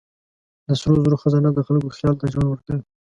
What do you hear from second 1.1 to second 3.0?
خزانه د خلکو خیال ته ژوند ورکوي.